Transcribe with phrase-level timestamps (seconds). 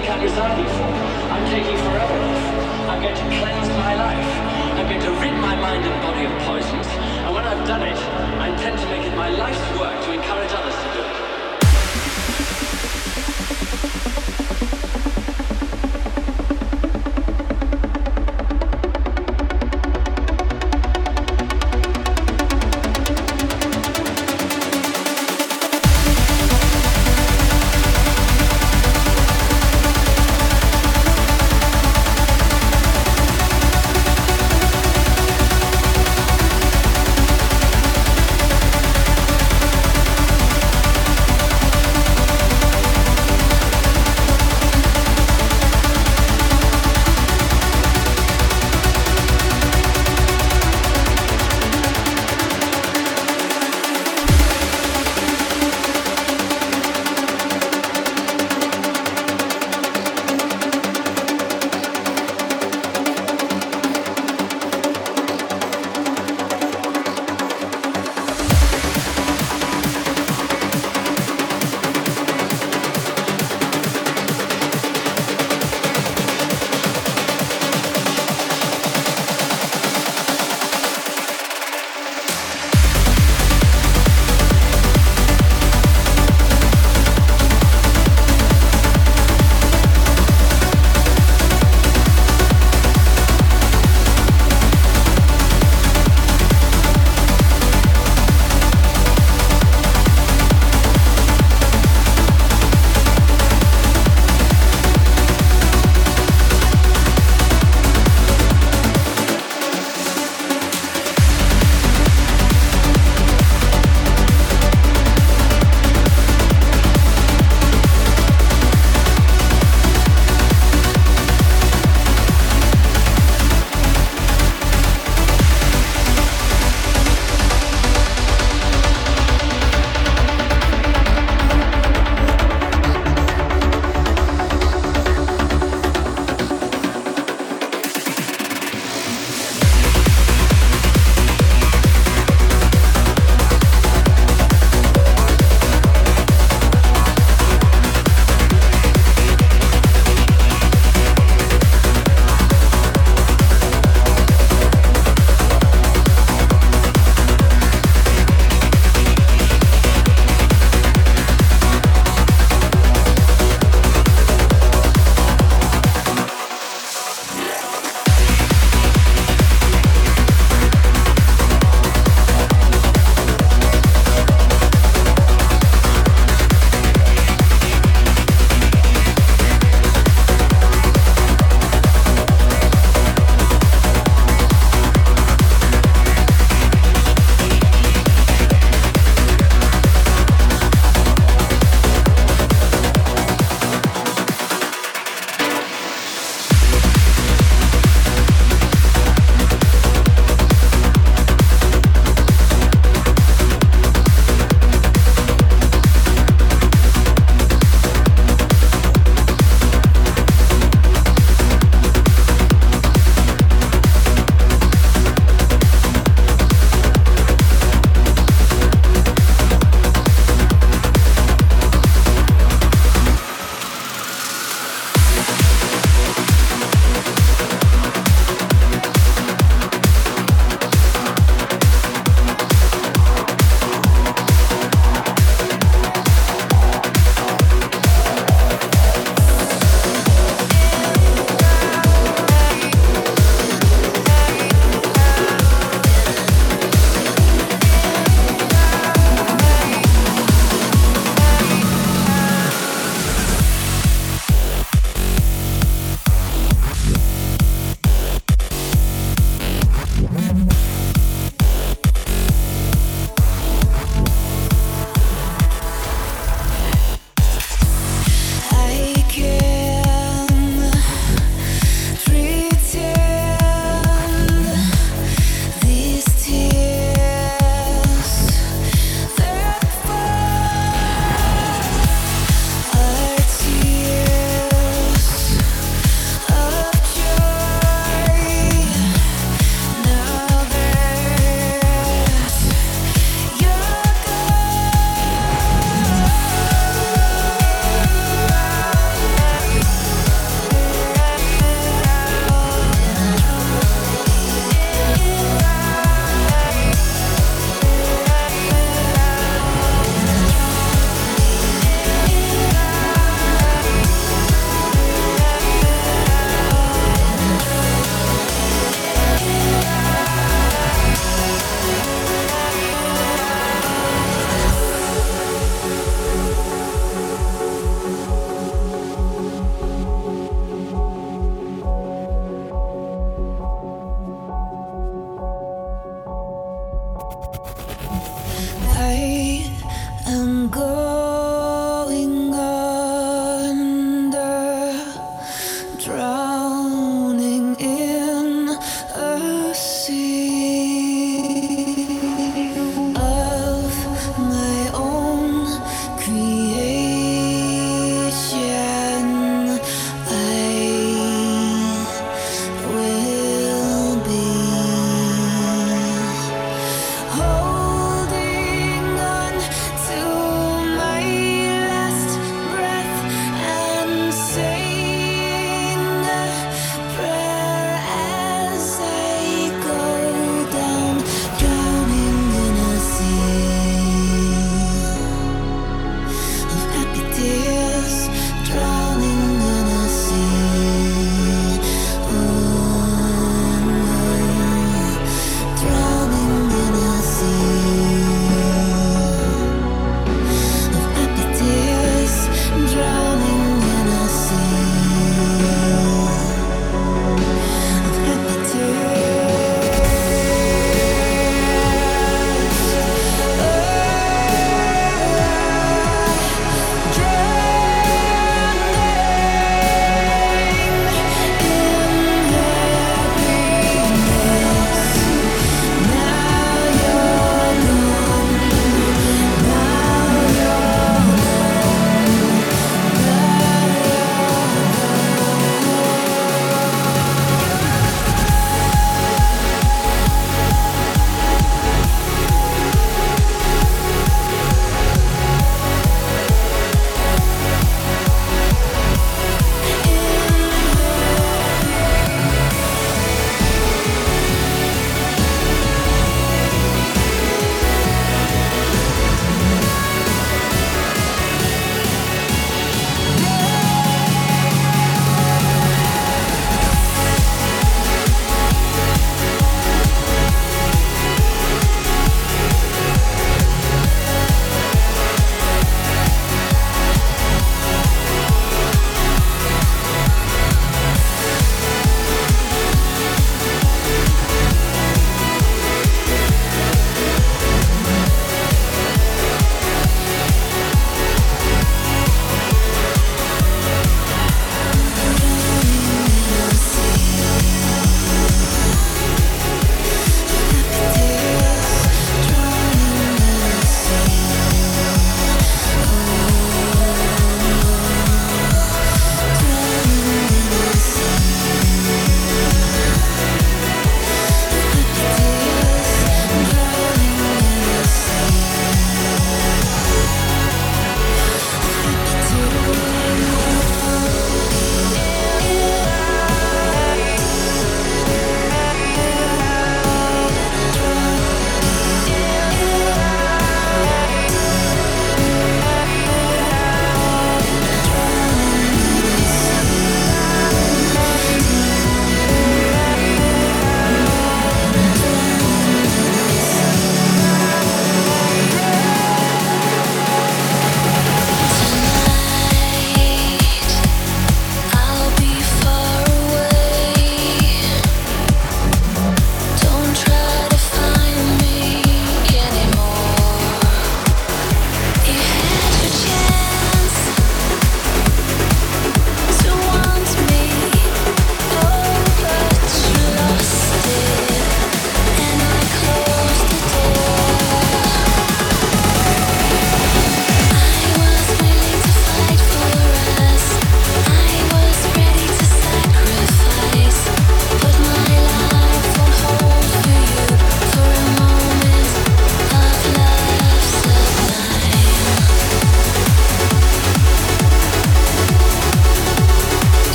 [0.00, 0.92] think I'm resigning for.
[1.32, 2.44] I'm taking forever off.
[2.92, 4.28] I'm going to cleanse my life.
[4.76, 6.86] I'm going to rid my mind and body of poisons.
[7.24, 10.52] And when I've done it, I intend to make it my life's work to encourage
[10.52, 10.85] others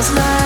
[0.00, 0.39] It's like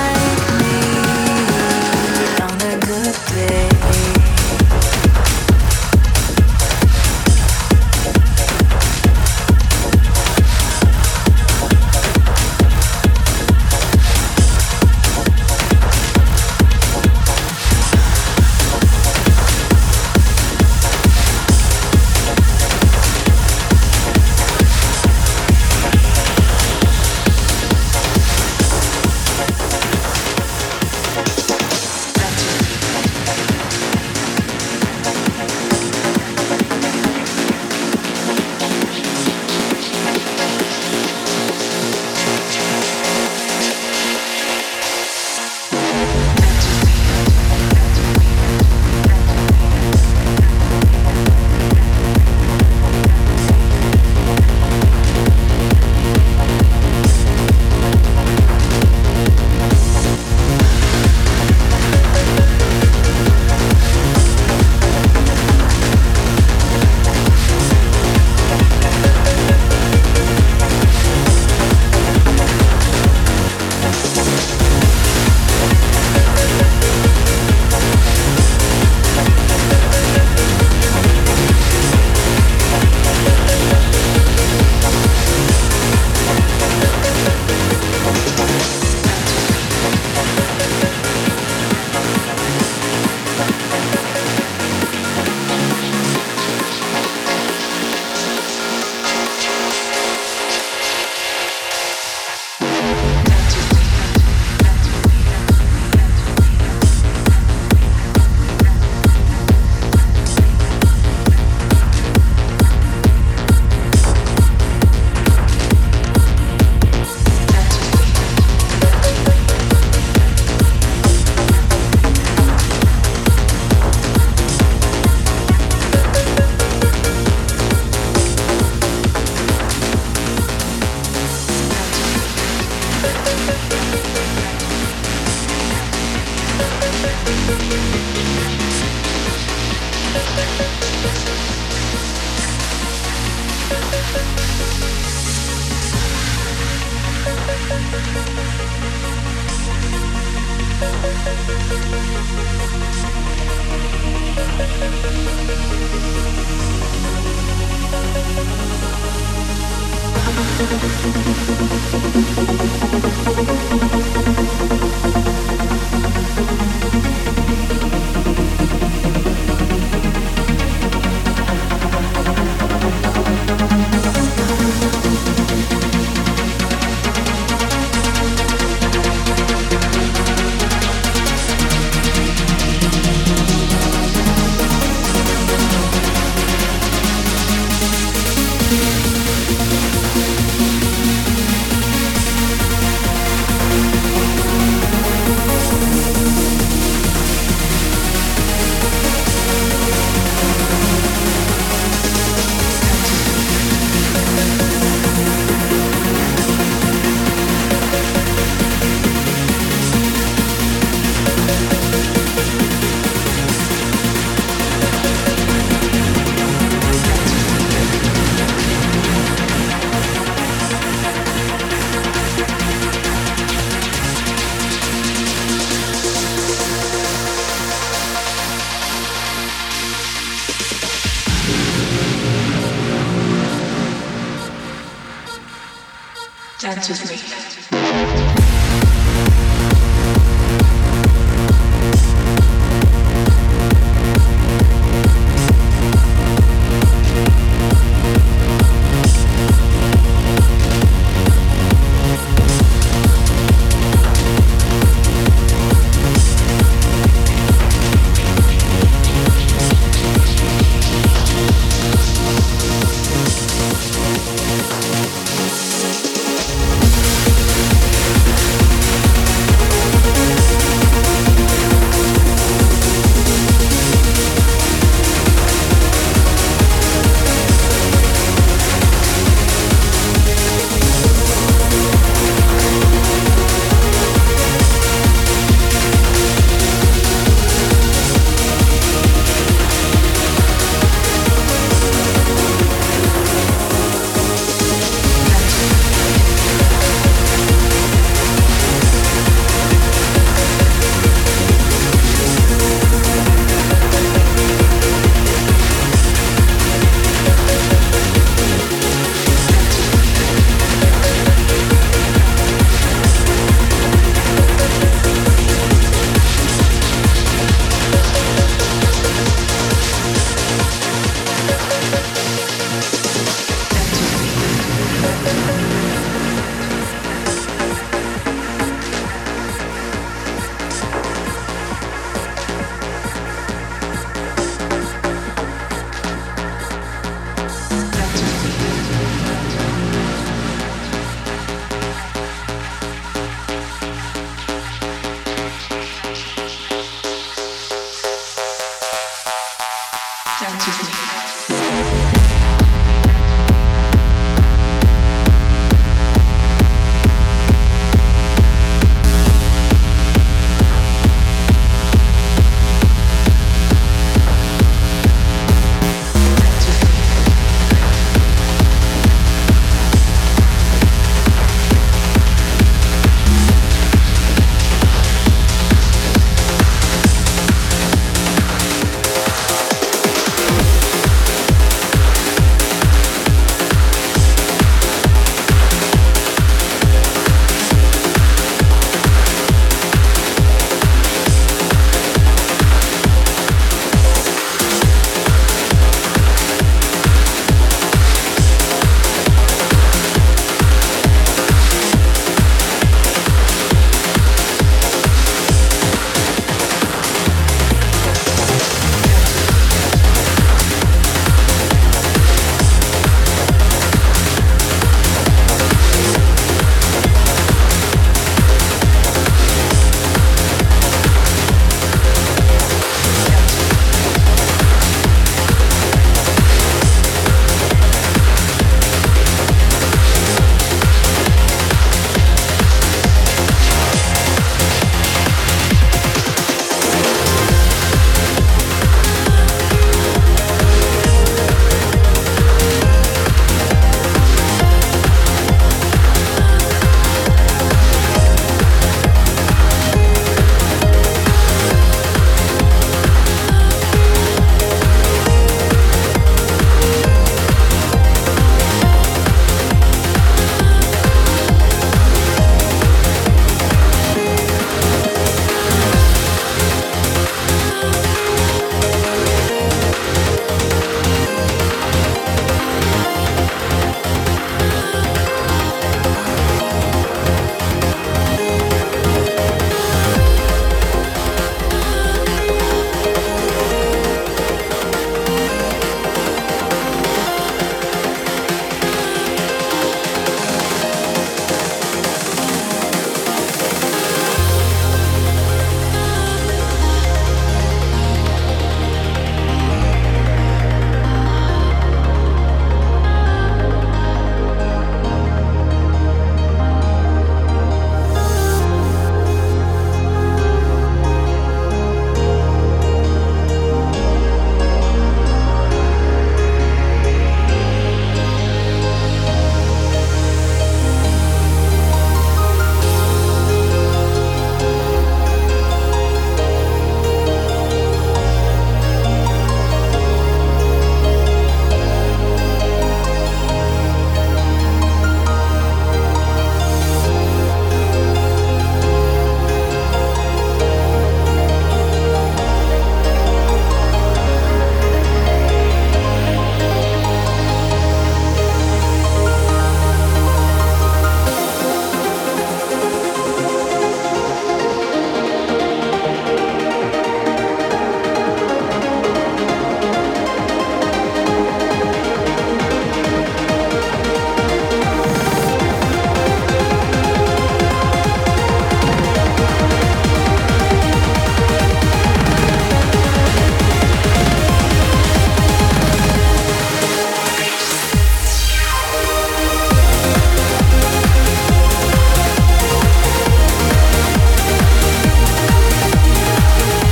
[236.65, 238.24] dance with me.